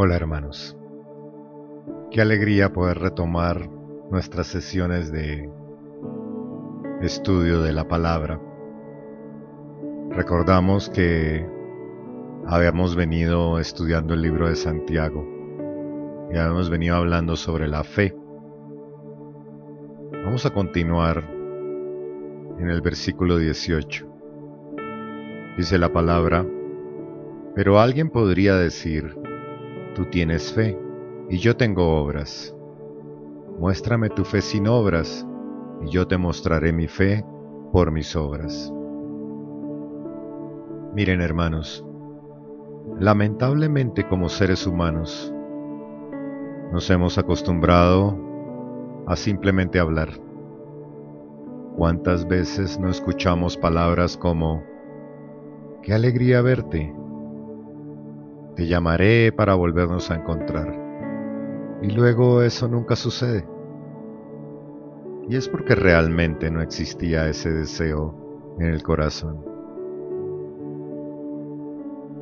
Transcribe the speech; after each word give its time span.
Hola 0.00 0.14
hermanos. 0.14 0.78
Qué 2.12 2.20
alegría 2.20 2.72
poder 2.72 3.00
retomar 3.00 3.68
nuestras 4.12 4.46
sesiones 4.46 5.10
de 5.10 5.50
estudio 7.02 7.62
de 7.62 7.72
la 7.72 7.88
palabra. 7.88 8.40
Recordamos 10.10 10.88
que 10.88 11.44
habíamos 12.46 12.94
venido 12.94 13.58
estudiando 13.58 14.14
el 14.14 14.22
libro 14.22 14.48
de 14.48 14.54
Santiago 14.54 15.26
y 16.32 16.36
habíamos 16.36 16.70
venido 16.70 16.94
hablando 16.94 17.34
sobre 17.34 17.66
la 17.66 17.82
fe. 17.82 18.14
Vamos 20.12 20.46
a 20.46 20.50
continuar 20.50 21.28
en 22.56 22.70
el 22.70 22.82
versículo 22.82 23.36
18. 23.36 24.06
Dice 25.56 25.76
la 25.76 25.92
palabra, 25.92 26.46
pero 27.56 27.80
alguien 27.80 28.10
podría 28.10 28.54
decir, 28.54 29.26
tú 29.98 30.04
tienes 30.04 30.52
fe 30.52 30.78
y 31.28 31.38
yo 31.38 31.56
tengo 31.56 32.00
obras. 32.00 32.54
Muéstrame 33.58 34.08
tu 34.10 34.24
fe 34.24 34.40
sin 34.40 34.68
obras 34.68 35.26
y 35.82 35.90
yo 35.90 36.06
te 36.06 36.16
mostraré 36.16 36.72
mi 36.72 36.86
fe 36.86 37.24
por 37.72 37.90
mis 37.90 38.14
obras. 38.14 38.72
Miren 40.94 41.20
hermanos, 41.20 41.84
lamentablemente 43.00 44.06
como 44.06 44.28
seres 44.28 44.68
humanos, 44.68 45.34
nos 46.70 46.88
hemos 46.90 47.18
acostumbrado 47.18 48.16
a 49.08 49.16
simplemente 49.16 49.80
hablar. 49.80 50.10
¿Cuántas 51.76 52.28
veces 52.28 52.78
no 52.78 52.88
escuchamos 52.88 53.56
palabras 53.56 54.16
como, 54.16 54.62
qué 55.82 55.92
alegría 55.92 56.40
verte? 56.40 56.94
Te 58.58 58.66
llamaré 58.66 59.30
para 59.30 59.54
volvernos 59.54 60.10
a 60.10 60.16
encontrar. 60.16 60.74
Y 61.80 61.92
luego 61.92 62.42
eso 62.42 62.66
nunca 62.66 62.96
sucede. 62.96 63.46
Y 65.28 65.36
es 65.36 65.48
porque 65.48 65.76
realmente 65.76 66.50
no 66.50 66.60
existía 66.60 67.28
ese 67.28 67.52
deseo 67.52 68.56
en 68.58 68.66
el 68.66 68.82
corazón. 68.82 69.44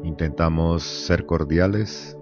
Intentamos 0.04 0.82
ser 0.82 1.24
cordiales 1.24 2.18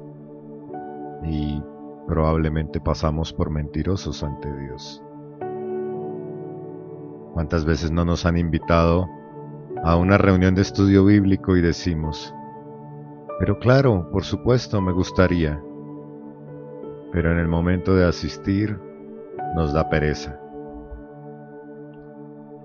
y 1.25 1.61
probablemente 2.07 2.79
pasamos 2.79 3.33
por 3.33 3.51
mentirosos 3.51 4.23
ante 4.23 4.49
Dios. 4.61 5.03
¿Cuántas 7.33 7.65
veces 7.65 7.91
no 7.91 8.05
nos 8.05 8.27
han 8.27 8.37
invitado 8.37 9.09
a 9.83 9.97
una 9.97 10.19
reunión 10.19 10.55
de 10.55 10.63
estudio 10.63 11.05
bíblico 11.05 11.57
y 11.57 11.63
decimos, 11.63 12.33
pero 13.39 13.59
claro, 13.59 14.09
por 14.11 14.25
supuesto, 14.25 14.81
me 14.81 14.93
gustaría. 14.93 15.61
Pero 17.13 17.33
en 17.33 17.39
el 17.39 17.49
momento 17.49 17.95
de 17.95 18.07
asistir 18.07 18.79
nos 19.55 19.73
da 19.73 19.89
pereza. 19.89 20.39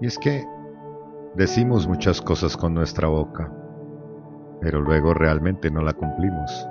Y 0.02 0.08
es 0.08 0.18
que 0.18 0.44
decimos 1.36 1.88
muchas 1.88 2.22
cosas 2.22 2.56
con 2.56 2.74
nuestra 2.74 3.08
boca, 3.08 3.52
pero 4.62 4.82
luego 4.82 5.14
realmente 5.14 5.70
no 5.70 5.82
la 5.82 5.94
cumplimos. 5.94 6.68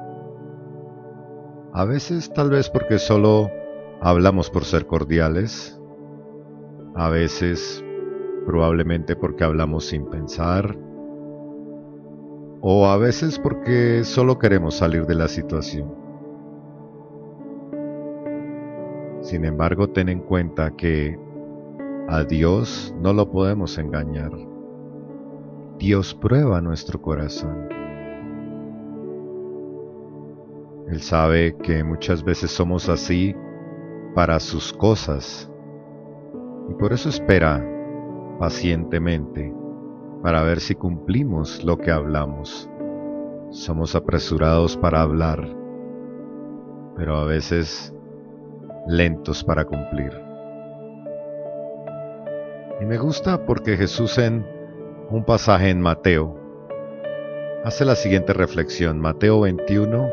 A 1.72 1.84
veces 1.84 2.32
tal 2.32 2.50
vez 2.50 2.70
porque 2.70 2.98
solo 2.98 3.50
hablamos 4.00 4.50
por 4.50 4.64
ser 4.64 4.86
cordiales, 4.86 5.80
a 6.94 7.08
veces 7.10 7.84
probablemente 8.46 9.14
porque 9.14 9.44
hablamos 9.44 9.84
sin 9.84 10.06
pensar, 10.06 10.76
o 12.60 12.86
a 12.86 12.96
veces 12.96 13.38
porque 13.38 14.02
solo 14.04 14.38
queremos 14.38 14.76
salir 14.76 15.06
de 15.06 15.14
la 15.14 15.28
situación. 15.28 15.94
Sin 19.20 19.44
embargo, 19.44 19.90
ten 19.90 20.08
en 20.08 20.20
cuenta 20.20 20.74
que 20.76 21.18
a 22.08 22.24
Dios 22.24 22.94
no 23.00 23.12
lo 23.12 23.30
podemos 23.30 23.76
engañar. 23.78 24.32
Dios 25.78 26.14
prueba 26.14 26.60
nuestro 26.60 27.00
corazón. 27.00 27.68
Él 30.88 31.00
sabe 31.00 31.54
que 31.58 31.84
muchas 31.84 32.24
veces 32.24 32.50
somos 32.50 32.88
así 32.88 33.36
para 34.14 34.40
sus 34.40 34.72
cosas 34.72 35.50
y 36.70 36.74
por 36.74 36.92
eso 36.92 37.10
espera 37.10 37.62
pacientemente 38.38 39.52
para 40.22 40.42
ver 40.42 40.60
si 40.60 40.74
cumplimos 40.74 41.62
lo 41.64 41.78
que 41.78 41.90
hablamos. 41.90 42.68
Somos 43.50 43.94
apresurados 43.94 44.76
para 44.76 45.02
hablar, 45.02 45.48
pero 46.96 47.16
a 47.16 47.24
veces 47.24 47.94
lentos 48.86 49.44
para 49.44 49.64
cumplir. 49.64 50.12
Y 52.80 52.84
me 52.84 52.98
gusta 52.98 53.44
porque 53.44 53.76
Jesús 53.76 54.18
en 54.18 54.46
un 55.10 55.24
pasaje 55.24 55.70
en 55.70 55.80
Mateo 55.80 56.36
hace 57.64 57.84
la 57.84 57.94
siguiente 57.94 58.32
reflexión, 58.32 59.00
Mateo 59.00 59.40
21, 59.40 60.10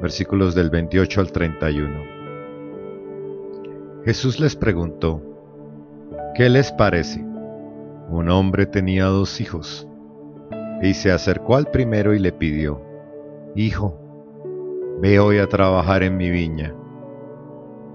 versículos 0.00 0.54
del 0.54 0.70
28 0.70 1.20
al 1.20 1.32
31. 1.32 2.14
Jesús 4.04 4.38
les 4.40 4.54
preguntó, 4.54 5.22
¿qué 6.34 6.48
les 6.50 6.70
parece? 6.72 7.33
Un 8.08 8.28
hombre 8.28 8.66
tenía 8.66 9.06
dos 9.06 9.40
hijos, 9.40 9.88
y 10.82 10.92
se 10.94 11.10
acercó 11.10 11.56
al 11.56 11.70
primero 11.70 12.14
y 12.14 12.18
le 12.18 12.32
pidió, 12.32 12.82
Hijo, 13.54 13.98
ve 15.00 15.18
hoy 15.18 15.38
a 15.38 15.48
trabajar 15.48 16.02
en 16.02 16.16
mi 16.16 16.28
viña. 16.28 16.74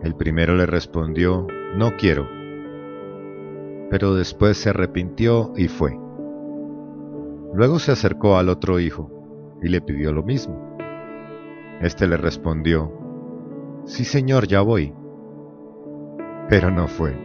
El 0.02 0.16
primero 0.16 0.56
le 0.56 0.66
respondió, 0.66 1.46
No 1.76 1.96
quiero. 1.98 2.28
Pero 3.92 4.16
después 4.16 4.58
se 4.58 4.70
arrepintió 4.70 5.54
y 5.56 5.68
fue. 5.68 6.00
Luego 7.54 7.80
se 7.80 7.92
acercó 7.92 8.38
al 8.38 8.50
otro 8.50 8.80
hijo 8.80 9.12
y 9.62 9.70
le 9.70 9.82
pidió 9.82 10.12
lo 10.12 10.24
mismo. 10.24 10.78
Este 11.82 12.08
le 12.08 12.18
respondió, 12.18 12.92
Sí, 13.86 14.06
señor, 14.06 14.48
ya 14.48 14.62
voy. 14.62 14.94
Pero 16.48 16.72
no 16.72 16.88
fue. 16.88 17.16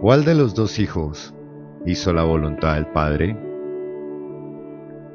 ¿Cuál 0.00 0.24
de 0.24 0.34
los 0.34 0.54
dos 0.54 0.78
hijos 0.78 1.34
hizo 1.86 2.12
la 2.12 2.24
voluntad 2.24 2.74
del 2.74 2.86
Padre? 2.88 3.36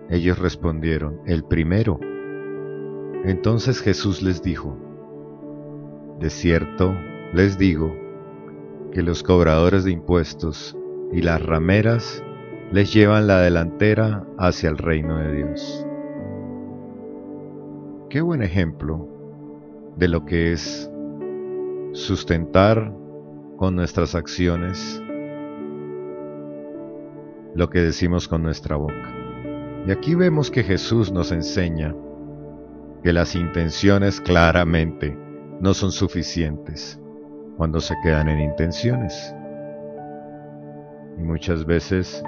Ellos 0.09 0.39
respondieron, 0.39 1.19
el 1.25 1.43
primero. 1.43 1.99
Entonces 3.25 3.81
Jesús 3.81 4.21
les 4.21 4.41
dijo, 4.41 4.77
de 6.19 6.29
cierto 6.29 6.93
les 7.33 7.57
digo 7.57 7.95
que 8.91 9.01
los 9.01 9.23
cobradores 9.23 9.83
de 9.83 9.91
impuestos 9.91 10.77
y 11.11 11.21
las 11.21 11.43
rameras 11.45 12.23
les 12.71 12.93
llevan 12.93 13.27
la 13.27 13.39
delantera 13.41 14.25
hacia 14.37 14.69
el 14.69 14.77
reino 14.77 15.17
de 15.17 15.33
Dios. 15.33 15.87
Qué 18.09 18.21
buen 18.21 18.41
ejemplo 18.43 19.07
de 19.97 20.07
lo 20.07 20.25
que 20.25 20.53
es 20.53 20.89
sustentar 21.93 22.93
con 23.57 23.75
nuestras 23.75 24.15
acciones 24.15 25.02
lo 27.55 27.69
que 27.69 27.79
decimos 27.79 28.27
con 28.27 28.43
nuestra 28.43 28.75
boca. 28.75 29.13
Y 29.87 29.91
aquí 29.91 30.15
vemos 30.15 30.49
que 30.49 30.63
Jesús 30.63 31.11
nos 31.11 31.31
enseña 31.31 31.95
que 33.03 33.13
las 33.13 33.35
intenciones 33.35 34.21
claramente 34.21 35.17
no 35.59 35.73
son 35.73 35.91
suficientes 35.91 36.99
cuando 37.57 37.79
se 37.79 37.95
quedan 38.03 38.29
en 38.29 38.39
intenciones. 38.39 39.35
Y 41.17 41.21
muchas 41.21 41.65
veces 41.65 42.23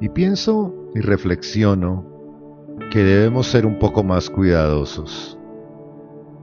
Y 0.00 0.08
pienso 0.10 0.74
y 0.94 1.00
reflexiono 1.00 2.06
que 2.92 3.00
debemos 3.00 3.48
ser 3.48 3.66
un 3.66 3.78
poco 3.78 4.04
más 4.04 4.30
cuidadosos, 4.30 5.38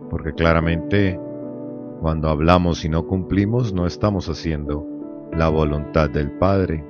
porque 0.09 0.33
claramente 0.33 1.19
cuando 2.01 2.29
hablamos 2.29 2.83
y 2.83 2.89
no 2.89 3.07
cumplimos 3.07 3.73
no 3.73 3.87
estamos 3.87 4.27
haciendo 4.27 4.85
la 5.31 5.47
voluntad 5.47 6.09
del 6.09 6.31
Padre. 6.31 6.85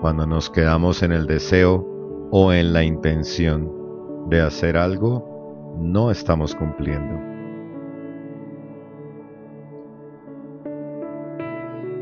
Cuando 0.00 0.26
nos 0.26 0.48
quedamos 0.48 1.02
en 1.02 1.12
el 1.12 1.26
deseo 1.26 1.86
o 2.30 2.52
en 2.52 2.72
la 2.72 2.84
intención 2.84 4.28
de 4.28 4.40
hacer 4.40 4.76
algo, 4.76 5.76
no 5.78 6.10
estamos 6.10 6.54
cumpliendo. 6.54 7.20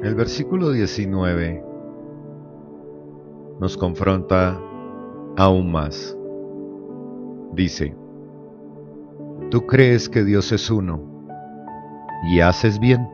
El 0.03 0.15
versículo 0.15 0.71
19 0.71 1.68
nos 3.61 3.77
confronta 3.77 4.61
aún 5.37 5.71
más. 5.73 6.17
Dice, 7.53 7.95
Tú 9.51 9.67
crees 9.67 10.11
que 10.11 10.25
Dios 10.25 10.53
es 10.53 10.71
uno 10.71 11.01
y 12.31 12.41
haces 12.41 12.79
bien, 12.79 13.09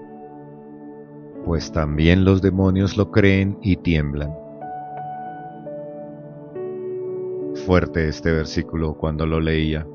pues 1.44 1.70
también 1.70 2.24
los 2.24 2.42
demonios 2.42 2.96
lo 2.96 3.12
creen 3.12 3.56
y 3.62 3.76
tiemblan. 3.76 4.34
Fuerte 7.66 8.08
este 8.08 8.32
versículo 8.32 8.94
cuando 8.94 9.26
lo 9.26 9.38
leía. 9.38 9.86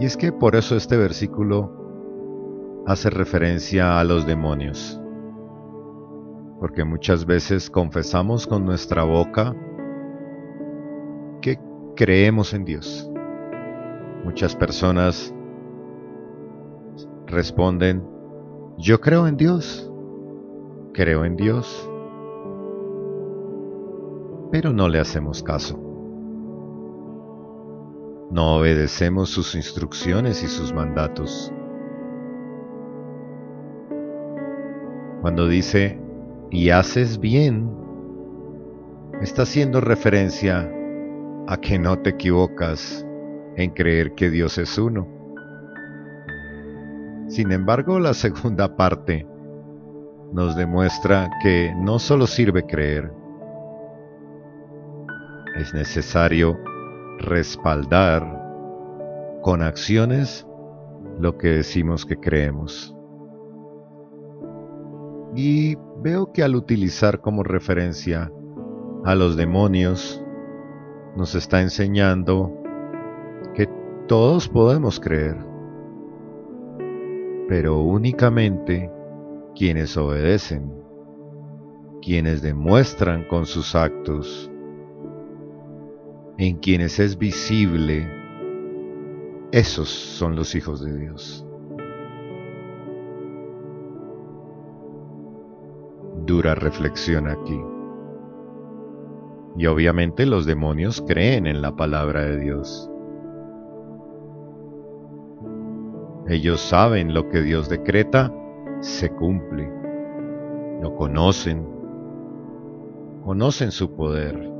Y 0.00 0.04
es 0.04 0.16
que 0.16 0.32
por 0.32 0.56
eso 0.56 0.74
este 0.74 0.96
versículo 0.96 2.82
hace 2.86 3.08
referencia 3.08 4.00
a 4.00 4.04
los 4.04 4.26
demonios. 4.26 5.01
Porque 6.62 6.84
muchas 6.84 7.26
veces 7.26 7.68
confesamos 7.68 8.46
con 8.46 8.64
nuestra 8.64 9.02
boca 9.02 9.52
que 11.40 11.58
creemos 11.96 12.54
en 12.54 12.64
Dios. 12.64 13.10
Muchas 14.22 14.54
personas 14.54 15.34
responden, 17.26 18.06
yo 18.78 19.00
creo 19.00 19.26
en 19.26 19.36
Dios, 19.36 19.92
creo 20.94 21.24
en 21.24 21.34
Dios, 21.34 21.90
pero 24.52 24.72
no 24.72 24.88
le 24.88 25.00
hacemos 25.00 25.42
caso. 25.42 25.80
No 28.30 28.54
obedecemos 28.58 29.30
sus 29.30 29.56
instrucciones 29.56 30.44
y 30.44 30.46
sus 30.46 30.72
mandatos. 30.72 31.52
Cuando 35.22 35.48
dice, 35.48 36.01
y 36.52 36.68
haces 36.68 37.18
bien, 37.18 37.74
está 39.22 39.42
haciendo 39.42 39.80
referencia 39.80 40.70
a 41.48 41.56
que 41.56 41.78
no 41.78 41.98
te 41.98 42.10
equivocas 42.10 43.06
en 43.56 43.70
creer 43.70 44.14
que 44.14 44.30
Dios 44.30 44.58
es 44.58 44.76
uno. 44.76 45.08
Sin 47.28 47.52
embargo, 47.52 47.98
la 47.98 48.12
segunda 48.12 48.76
parte 48.76 49.26
nos 50.32 50.54
demuestra 50.54 51.30
que 51.42 51.72
no 51.74 51.98
solo 51.98 52.26
sirve 52.26 52.66
creer, 52.66 53.10
es 55.56 55.72
necesario 55.72 56.58
respaldar 57.18 58.40
con 59.42 59.62
acciones 59.62 60.46
lo 61.18 61.38
que 61.38 61.48
decimos 61.48 62.04
que 62.04 62.16
creemos. 62.18 62.94
Y 65.34 65.76
veo 66.02 66.32
que 66.32 66.42
al 66.42 66.54
utilizar 66.54 67.20
como 67.20 67.42
referencia 67.42 68.30
a 69.04 69.14
los 69.14 69.36
demonios, 69.36 70.22
nos 71.16 71.34
está 71.34 71.60
enseñando 71.60 72.52
que 73.54 73.68
todos 74.08 74.48
podemos 74.48 74.98
creer, 75.00 75.36
pero 77.48 77.80
únicamente 77.80 78.90
quienes 79.54 79.96
obedecen, 79.96 80.72
quienes 82.00 82.42
demuestran 82.42 83.24
con 83.28 83.46
sus 83.46 83.74
actos, 83.74 84.50
en 86.38 86.56
quienes 86.58 86.98
es 86.98 87.18
visible, 87.18 88.08
esos 89.52 89.88
son 89.88 90.34
los 90.34 90.54
hijos 90.54 90.84
de 90.84 90.96
Dios. 90.96 91.46
Dura 96.24 96.54
reflexión 96.54 97.28
aquí. 97.28 97.60
Y 99.56 99.66
obviamente 99.66 100.24
los 100.24 100.46
demonios 100.46 101.02
creen 101.06 101.46
en 101.46 101.60
la 101.60 101.76
palabra 101.76 102.22
de 102.22 102.38
Dios. 102.38 102.88
Ellos 106.28 106.60
saben 106.60 107.12
lo 107.12 107.28
que 107.28 107.42
Dios 107.42 107.68
decreta, 107.68 108.32
se 108.80 109.10
cumple. 109.10 109.68
Lo 110.80 110.94
conocen. 110.94 111.66
Conocen 113.24 113.72
su 113.72 113.94
poder. 113.94 114.50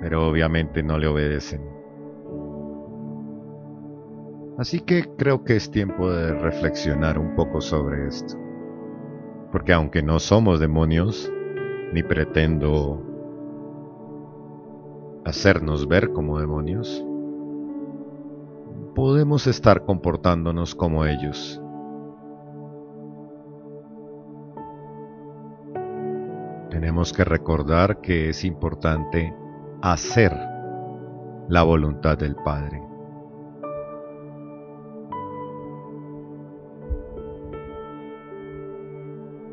Pero 0.00 0.28
obviamente 0.28 0.82
no 0.82 0.98
le 0.98 1.08
obedecen. 1.08 1.62
Así 4.56 4.80
que 4.80 5.04
creo 5.16 5.44
que 5.44 5.56
es 5.56 5.70
tiempo 5.70 6.10
de 6.10 6.34
reflexionar 6.34 7.18
un 7.18 7.34
poco 7.34 7.60
sobre 7.60 8.06
esto. 8.06 8.47
Porque 9.52 9.72
aunque 9.72 10.02
no 10.02 10.18
somos 10.18 10.60
demonios, 10.60 11.32
ni 11.92 12.02
pretendo 12.02 13.02
hacernos 15.24 15.88
ver 15.88 16.12
como 16.12 16.38
demonios, 16.38 17.04
podemos 18.94 19.46
estar 19.46 19.84
comportándonos 19.84 20.74
como 20.74 21.04
ellos. 21.06 21.62
Tenemos 26.70 27.12
que 27.12 27.24
recordar 27.24 28.00
que 28.00 28.28
es 28.30 28.44
importante 28.44 29.34
hacer 29.82 30.32
la 31.48 31.62
voluntad 31.62 32.18
del 32.18 32.36
Padre. 32.36 32.82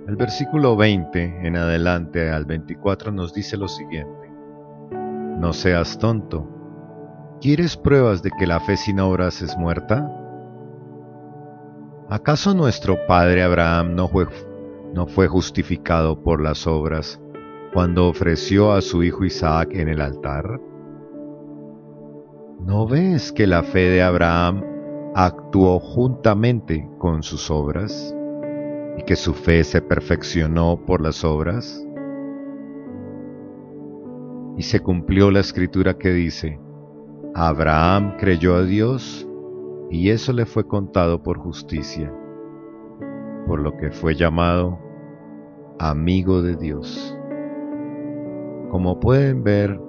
El 0.07 0.17
versículo 0.17 0.75
20 0.75 1.47
en 1.47 1.57
adelante 1.57 2.29
al 2.29 2.45
24 2.45 3.11
nos 3.11 3.33
dice 3.33 3.57
lo 3.57 3.67
siguiente. 3.67 4.29
No 5.39 5.51
seas 5.51 5.97
tonto. 5.97 6.47
¿Quieres 7.41 7.75
pruebas 7.75 8.21
de 8.21 8.29
que 8.37 8.45
la 8.45 8.59
fe 8.59 8.77
sin 8.77 8.99
obras 8.99 9.41
es 9.41 9.57
muerta? 9.57 10.07
¿Acaso 12.07 12.53
nuestro 12.53 12.97
padre 13.07 13.41
Abraham 13.41 13.95
no 13.95 14.07
fue, 15.07 15.27
justificado 15.27 16.21
por 16.21 16.39
las 16.39 16.67
obras 16.67 17.19
cuando 17.73 18.07
ofreció 18.07 18.73
a 18.73 18.81
su 18.81 19.01
hijo 19.01 19.25
Isaac 19.25 19.69
en 19.73 19.89
el 19.89 20.01
altar? 20.01 20.61
¿No 22.59 22.85
ves 22.85 23.31
que 23.31 23.47
la 23.47 23.63
fe 23.63 23.89
de 23.89 24.03
Abraham 24.03 24.63
actuó 25.15 25.79
juntamente 25.79 26.87
con 26.99 27.23
sus 27.23 27.49
obras? 27.49 28.15
Y 28.97 29.03
que 29.03 29.15
su 29.15 29.33
fe 29.33 29.63
se 29.63 29.81
perfeccionó 29.81 30.85
por 30.85 31.01
las 31.01 31.23
obras? 31.23 31.85
Y 34.57 34.63
se 34.63 34.79
cumplió 34.79 35.31
la 35.31 35.41
escritura 35.41 35.97
que 35.97 36.11
dice, 36.11 36.59
Abraham 37.33 38.15
creyó 38.17 38.55
a 38.55 38.63
Dios 38.63 39.27
y 39.89 40.09
eso 40.09 40.31
le 40.33 40.45
fue 40.45 40.67
contado 40.67 41.21
por 41.21 41.37
justicia, 41.37 42.13
por 43.47 43.59
lo 43.59 43.75
que 43.77 43.91
fue 43.91 44.15
llamado 44.15 44.79
amigo 45.79 46.41
de 46.41 46.55
Dios. 46.55 47.17
Como 48.69 48.99
pueden 48.99 49.43
ver, 49.43 49.79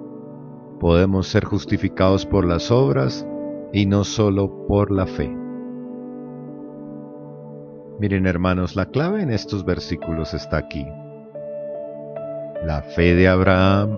podemos 0.79 1.27
ser 1.27 1.45
justificados 1.45 2.25
por 2.25 2.45
las 2.45 2.71
obras 2.71 3.25
y 3.73 3.85
no 3.85 4.03
solo 4.03 4.67
por 4.67 4.91
la 4.91 5.07
fe. 5.07 5.46
Miren 7.99 8.27
hermanos, 8.27 8.75
la 8.75 8.85
clave 8.85 9.23
en 9.23 9.31
estos 9.31 9.65
versículos 9.65 10.35
está 10.35 10.57
aquí. 10.57 10.87
La 12.63 12.83
fe 12.83 13.15
de 13.15 13.27
Abraham 13.27 13.97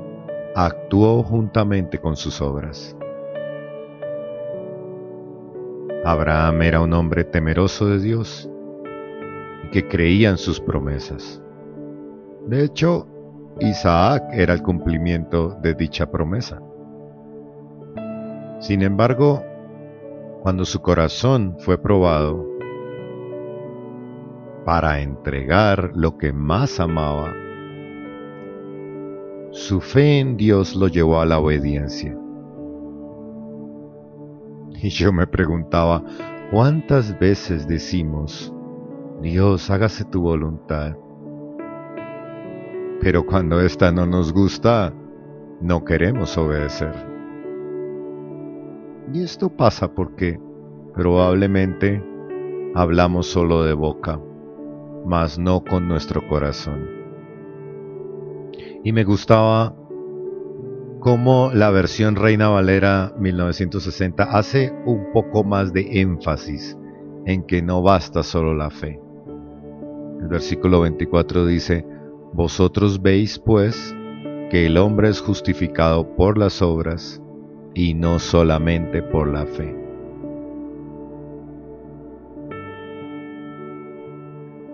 actuó 0.56 1.22
juntamente 1.24 2.00
con 2.00 2.16
sus 2.16 2.42
obras. 2.42 2.96
Abraham 6.06 6.62
era 6.62 6.80
un 6.80 6.94
hombre 6.94 7.26
temeroso 7.26 7.88
de 7.88 8.00
Dios 8.00 8.50
y 9.66 9.70
que 9.72 9.88
creía 9.88 10.30
en 10.30 10.38
sus 10.38 10.62
promesas. 10.62 11.42
De 12.48 12.64
hecho, 12.64 13.06
Isaac 13.60 14.24
era 14.32 14.54
el 14.54 14.62
cumplimiento 14.62 15.58
de 15.62 15.74
dicha 15.74 16.10
promesa. 16.10 16.62
Sin 18.60 18.82
embargo, 18.82 19.44
cuando 20.42 20.64
su 20.64 20.82
corazón 20.82 21.58
fue 21.60 21.78
probado, 21.78 22.49
para 24.70 25.02
entregar 25.02 25.94
lo 25.96 26.20
que 26.20 26.32
más 26.32 26.80
amaba. 26.80 27.34
Su 29.50 29.82
fe 29.82 30.20
en 30.20 30.38
Dios 30.38 30.76
lo 30.76 30.88
llevó 30.88 31.20
a 31.22 31.26
la 31.26 31.40
obediencia. 31.40 32.16
Y 34.80 34.90
yo 34.90 35.12
me 35.12 35.26
preguntaba, 35.26 36.04
¿cuántas 36.52 37.18
veces 37.18 37.68
decimos, 37.68 38.54
Dios, 39.24 39.72
hágase 39.72 40.06
tu 40.06 40.22
voluntad? 40.22 40.96
Pero 43.02 43.26
cuando 43.26 43.60
ésta 43.62 43.92
no 43.92 44.06
nos 44.06 44.32
gusta, 44.32 44.94
no 45.62 45.84
queremos 45.84 46.38
obedecer. 46.38 46.94
Y 49.12 49.24
esto 49.24 49.50
pasa 49.50 49.92
porque 49.92 50.40
probablemente 50.94 52.04
hablamos 52.76 53.26
solo 53.26 53.64
de 53.64 53.74
boca 53.74 54.20
mas 55.06 55.40
no 55.40 55.64
con 55.64 55.88
nuestro 55.88 56.28
corazón. 56.28 56.88
Y 58.84 58.92
me 58.92 59.04
gustaba 59.04 59.76
como 61.00 61.52
la 61.54 61.70
versión 61.70 62.16
Reina 62.16 62.50
Valera 62.50 63.14
1960 63.18 64.24
hace 64.24 64.74
un 64.86 65.12
poco 65.14 65.44
más 65.44 65.72
de 65.72 66.02
énfasis 66.02 66.78
en 67.26 67.44
que 67.44 67.62
no 67.62 67.82
basta 67.82 68.24
solo 68.24 68.54
la 68.54 68.70
fe. 68.70 69.00
El 70.20 70.28
versículo 70.28 70.82
24 70.82 71.46
dice, 71.46 71.86
Vosotros 72.34 73.02
veis 73.02 73.40
pues 73.40 73.96
que 74.50 74.66
el 74.66 74.78
hombre 74.78 75.10
es 75.10 75.22
justificado 75.22 76.16
por 76.16 76.38
las 76.38 76.62
obras 76.62 77.22
y 77.74 77.94
no 77.94 78.20
solamente 78.20 79.02
por 79.02 79.28
la 79.28 79.46
fe. 79.46 79.89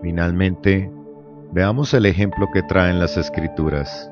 Finalmente, 0.06 0.92
veamos 1.52 1.96
el 1.96 2.06
ejemplo 2.06 2.48
que 2.54 2.62
traen 2.62 3.00
las 3.00 3.18
escrituras, 3.18 4.12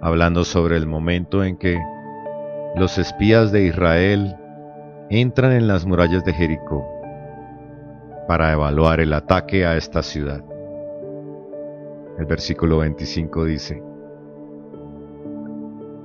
hablando 0.00 0.44
sobre 0.44 0.76
el 0.76 0.88
momento 0.88 1.44
en 1.44 1.56
que 1.56 1.78
los 2.74 2.98
espías 2.98 3.52
de 3.52 3.66
Israel 3.66 4.34
entran 5.10 5.52
en 5.52 5.68
las 5.68 5.86
murallas 5.86 6.24
de 6.24 6.32
Jericó 6.32 6.84
para 8.26 8.52
evaluar 8.52 8.98
el 8.98 9.12
ataque 9.12 9.64
a 9.64 9.76
esta 9.76 10.02
ciudad. 10.02 10.42
El 12.18 12.26
versículo 12.26 12.78
25 12.78 13.44
dice, 13.44 13.80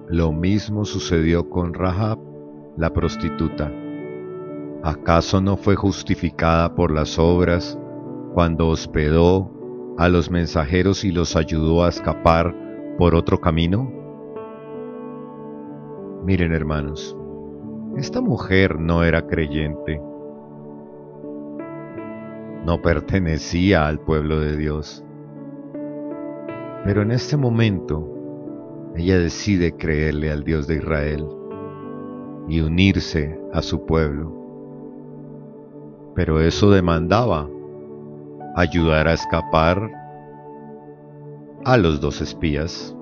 Lo 0.07 0.31
mismo 0.31 0.85
sucedió 0.85 1.49
con 1.49 1.73
Rahab, 1.73 2.19
la 2.77 2.93
prostituta. 2.93 3.71
¿Acaso 4.83 5.41
no 5.41 5.57
fue 5.57 5.75
justificada 5.75 6.75
por 6.75 6.91
las 6.91 7.17
obras 7.17 7.75
cuando 8.33 8.67
hospedó 8.67 9.51
a 9.97 10.09
los 10.09 10.31
mensajeros 10.31 11.03
y 11.03 11.11
los 11.11 11.35
ayudó 11.35 11.83
a 11.83 11.89
escapar 11.89 12.55
por 12.97 13.15
otro 13.15 13.39
camino? 13.39 13.91
Miren 16.25 16.53
hermanos, 16.53 17.17
esta 17.97 18.21
mujer 18.21 18.79
no 18.79 19.03
era 19.03 19.25
creyente, 19.25 20.01
no 22.65 22.81
pertenecía 22.81 23.87
al 23.87 23.99
pueblo 23.99 24.39
de 24.39 24.57
Dios 24.57 25.03
pero 26.83 27.01
en 27.01 27.11
este 27.11 27.35
momento, 27.37 28.07
ella 28.95 29.19
decide 29.19 29.75
creerle 29.75 30.31
al 30.31 30.43
Dios 30.43 30.65
de 30.67 30.75
Israel 30.75 31.27
y 32.47 32.61
unirse 32.61 33.39
a 33.53 33.61
su 33.61 33.85
pueblo. 33.85 34.33
Pero 36.15 36.39
eso 36.39 36.71
demandaba 36.71 37.49
ayudar 38.55 39.07
a 39.07 39.13
escapar 39.13 39.89
a 41.65 41.77
los 41.77 41.99
dos 41.99 42.21
espías, 42.21 42.95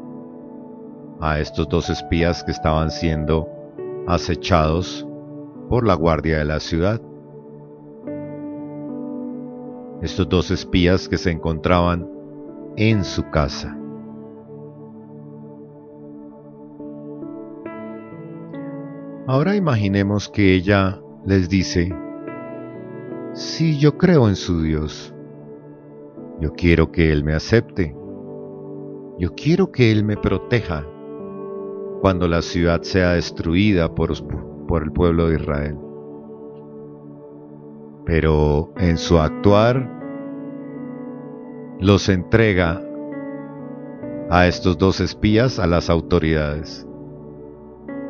a 1.20 1.40
estos 1.40 1.68
dos 1.70 1.90
espías 1.90 2.44
que 2.44 2.52
estaban 2.52 2.92
siendo 2.92 3.48
acechados 4.08 5.08
por 5.70 5.86
la 5.86 5.96
guardia 5.96 6.40
de 6.40 6.46
la 6.46 6.60
ciudad. 6.60 7.02
Estos 10.02 10.30
dos 10.30 10.52
espías 10.52 11.08
que 11.08 11.18
se 11.18 11.32
encontraban 11.32 12.08
en 12.76 13.04
su 13.04 13.30
casa. 13.30 13.78
Ahora 19.28 19.56
imaginemos 19.56 20.30
que 20.30 20.54
ella 20.54 21.02
les 21.26 21.50
dice, 21.50 21.94
si 23.34 23.78
yo 23.78 23.98
creo 23.98 24.30
en 24.30 24.38
su 24.38 24.62
Dios, 24.62 25.14
yo 26.40 26.54
quiero 26.54 26.92
que 26.92 27.12
Él 27.12 27.24
me 27.24 27.34
acepte, 27.34 27.96
yo 29.20 29.34
quiero 29.36 29.72
que 29.72 29.92
Él 29.92 30.04
me 30.04 30.18
proteja 30.18 30.86
cuando 32.02 32.28
la 32.28 32.42
ciudad 32.42 32.82
sea 32.84 33.14
destruida 33.14 33.94
por, 33.94 34.12
por 34.68 34.84
el 34.84 34.92
pueblo 34.92 35.30
de 35.30 35.36
Israel. 35.36 35.78
Pero 38.06 38.72
en 38.78 38.98
su 38.98 39.18
actuar 39.18 39.98
los 41.80 42.10
entrega 42.10 42.82
a 44.30 44.48
estos 44.48 44.78
dos 44.78 45.00
espías 45.00 45.60
a 45.60 45.68
las 45.68 45.90
autoridades. 45.90 46.88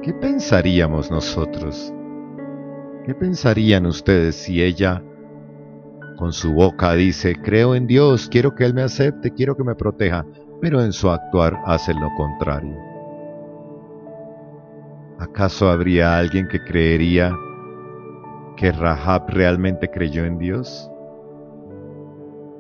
¿Qué 0.01 0.13
pensaríamos 0.13 1.11
nosotros? 1.11 1.93
¿Qué 3.05 3.13
pensarían 3.13 3.85
ustedes 3.85 4.35
si 4.35 4.61
ella 4.61 5.03
con 6.17 6.33
su 6.33 6.53
boca 6.53 6.93
dice, 6.93 7.35
creo 7.41 7.75
en 7.75 7.87
Dios, 7.87 8.27
quiero 8.29 8.55
que 8.55 8.65
Él 8.65 8.73
me 8.73 8.81
acepte, 8.81 9.31
quiero 9.31 9.55
que 9.55 9.63
me 9.63 9.75
proteja, 9.75 10.25
pero 10.59 10.81
en 10.81 10.91
su 10.91 11.09
actuar 11.09 11.57
hace 11.65 11.93
lo 11.93 12.09
contrario? 12.17 12.75
¿Acaso 15.19 15.69
habría 15.69 16.17
alguien 16.17 16.47
que 16.47 16.63
creería 16.63 17.33
que 18.55 18.71
Rahab 18.71 19.29
realmente 19.29 19.89
creyó 19.89 20.25
en 20.25 20.37
Dios? 20.37 20.91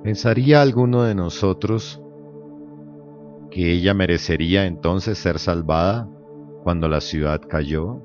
¿Pensaría 0.03 0.61
alguno 0.61 1.03
de 1.03 1.15
nosotros 1.15 2.01
que 3.49 3.73
ella 3.73 3.93
merecería 3.93 4.65
entonces 4.65 5.17
ser 5.17 5.39
salvada 5.39 6.07
cuando 6.63 6.87
la 6.87 7.01
ciudad 7.01 7.41
cayó? 7.47 8.01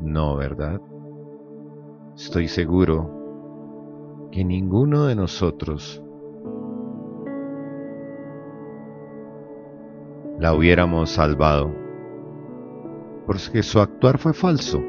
No, 0.00 0.36
¿verdad? 0.36 0.80
Estoy 2.16 2.48
seguro 2.48 4.28
que 4.30 4.44
ninguno 4.44 5.06
de 5.06 5.14
nosotros 5.14 6.02
la 10.38 10.54
hubiéramos 10.54 11.10
salvado, 11.10 11.74
porque 13.26 13.62
su 13.62 13.80
actuar 13.80 14.18
fue 14.18 14.32
falso. 14.32 14.80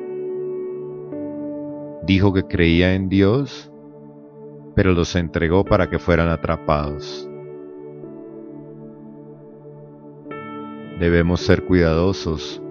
Dijo 2.03 2.33
que 2.33 2.43
creía 2.43 2.93
en 2.93 3.09
Dios 3.09 3.71
pero 4.75 4.93
los 4.93 5.15
entregó 5.15 5.63
para 5.65 5.89
que 5.89 5.99
fueran 5.99 6.29
atrapados. 6.29 7.27
Debemos 10.99 11.41
ser 11.41 11.65
cuidadosos 11.65 12.61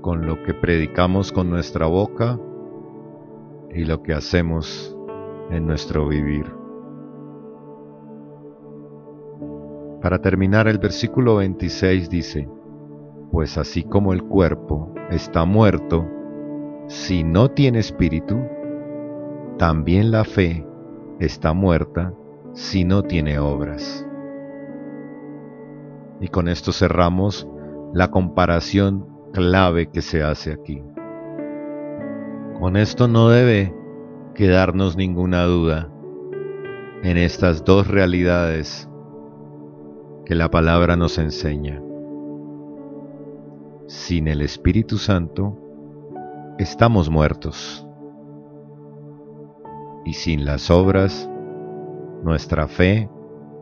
con 0.00 0.26
lo 0.26 0.42
que 0.44 0.54
predicamos 0.54 1.32
con 1.32 1.50
nuestra 1.50 1.86
boca 1.86 2.38
y 3.76 3.84
lo 3.84 4.02
que 4.02 4.14
hacemos 4.14 4.96
en 5.50 5.66
nuestro 5.66 6.08
vivir. 6.08 6.46
Para 10.00 10.20
terminar, 10.20 10.66
el 10.66 10.78
versículo 10.78 11.36
26 11.36 12.08
dice, 12.08 12.48
Pues 13.30 13.58
así 13.58 13.84
como 13.84 14.12
el 14.12 14.22
cuerpo 14.22 14.94
está 15.10 15.44
muerto 15.44 16.06
si 16.86 17.22
no 17.22 17.50
tiene 17.50 17.80
espíritu, 17.80 18.40
también 19.58 20.10
la 20.10 20.24
fe 20.24 20.66
está 21.18 21.52
muerta 21.52 22.14
si 22.52 22.84
no 22.84 23.02
tiene 23.02 23.38
obras. 23.38 24.06
Y 26.20 26.28
con 26.28 26.48
esto 26.48 26.72
cerramos 26.72 27.46
la 27.92 28.10
comparación 28.10 29.06
clave 29.32 29.90
que 29.90 30.00
se 30.00 30.22
hace 30.22 30.52
aquí. 30.52 30.82
Con 32.60 32.76
esto 32.76 33.06
no 33.06 33.28
debe 33.28 33.74
quedarnos 34.34 34.96
ninguna 34.96 35.44
duda 35.44 35.90
en 37.02 37.18
estas 37.18 37.64
dos 37.64 37.86
realidades 37.86 38.88
que 40.24 40.34
la 40.34 40.50
palabra 40.50 40.96
nos 40.96 41.18
enseña. 41.18 41.82
Sin 43.86 44.26
el 44.26 44.40
Espíritu 44.40 44.98
Santo, 44.98 45.56
estamos 46.58 47.10
muertos 47.10 47.86
y 50.06 50.14
sin 50.14 50.44
las 50.44 50.70
obras, 50.70 51.28
nuestra 52.22 52.68
fe 52.68 53.10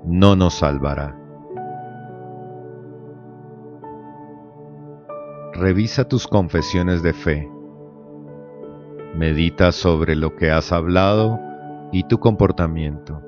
no 0.05 0.37
nos 0.37 0.55
salvará. 0.55 1.19
Revisa 5.55 6.07
tus 6.07 6.29
confesiones 6.29 7.03
de 7.03 7.13
fe. 7.13 7.54
Medita 9.17 9.71
sobre 9.71 10.17
lo 10.17 10.35
que 10.35 10.51
has 10.51 10.73
hablado 10.73 11.39
y 11.93 12.03
tu 12.05 12.19
comportamiento. 12.19 13.23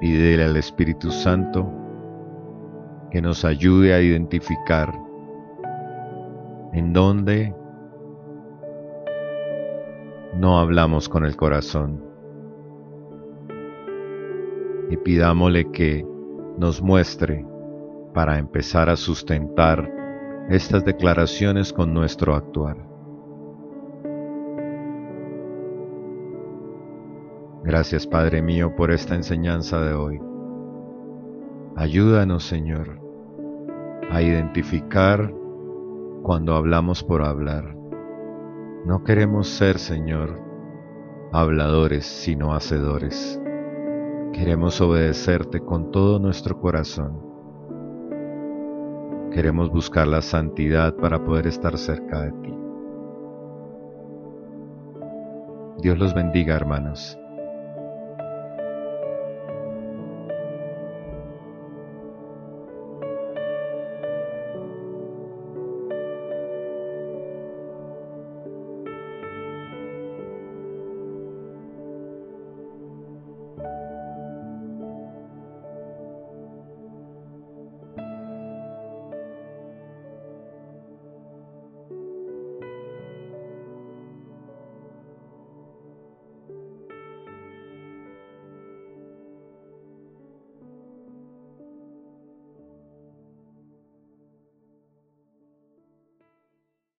Pídele 0.00 0.44
al 0.44 0.56
Espíritu 0.56 1.10
Santo 1.10 1.70
que 3.10 3.20
nos 3.20 3.44
ayude 3.44 3.92
a 3.92 4.00
identificar 4.00 4.94
en 6.72 6.92
dónde 6.92 7.54
no 10.36 10.58
hablamos 10.58 11.08
con 11.08 11.24
el 11.24 11.36
corazón. 11.36 12.02
Y 14.90 14.96
pidámosle 14.96 15.70
que 15.72 16.06
nos 16.56 16.80
muestre 16.80 17.44
para 18.14 18.38
empezar 18.38 18.88
a 18.90 18.96
sustentar 18.96 19.90
estas 20.48 20.84
declaraciones 20.84 21.72
con 21.72 21.92
nuestro 21.92 22.34
actuar. 22.34 22.89
Gracias 27.70 28.04
Padre 28.04 28.42
mío 28.42 28.74
por 28.74 28.90
esta 28.90 29.14
enseñanza 29.14 29.80
de 29.80 29.94
hoy. 29.94 30.20
Ayúdanos, 31.76 32.42
Señor, 32.42 33.00
a 34.10 34.20
identificar 34.20 35.32
cuando 36.24 36.56
hablamos 36.56 37.04
por 37.04 37.22
hablar. 37.22 37.76
No 38.84 39.04
queremos 39.04 39.46
ser, 39.46 39.78
Señor, 39.78 40.42
habladores, 41.30 42.06
sino 42.06 42.54
hacedores. 42.54 43.40
Queremos 44.32 44.80
obedecerte 44.80 45.60
con 45.60 45.92
todo 45.92 46.18
nuestro 46.18 46.58
corazón. 46.58 47.20
Queremos 49.30 49.70
buscar 49.70 50.08
la 50.08 50.22
santidad 50.22 50.96
para 50.96 51.24
poder 51.24 51.46
estar 51.46 51.78
cerca 51.78 52.22
de 52.22 52.32
ti. 52.32 52.54
Dios 55.82 55.96
los 56.00 56.12
bendiga, 56.14 56.56
hermanos. 56.56 57.19